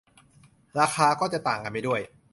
[0.79, 2.01] ราคาก็จะต่างกันไปด้วย